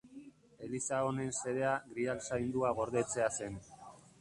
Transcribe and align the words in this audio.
Eliza 0.67 1.01
honen 1.09 1.29
xedea 1.41 1.75
Grial 1.91 2.25
Saindua 2.31 2.73
gordetzea 2.81 3.29
zen. 3.37 3.61